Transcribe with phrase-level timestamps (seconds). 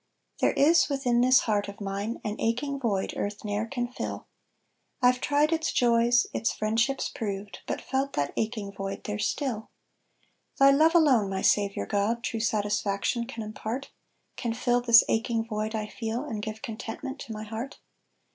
[0.39, 4.25] There is within this heart of mine, An aching void earth ne'er can fill;
[4.99, 9.69] I've tried its joys, its friendships proved, But felt that aching void there still.
[10.57, 13.91] Thy love alone, my Saviour God, True satisfaction can impart;
[14.37, 17.77] Can fill this aching void I feel, And give contentment to my heart.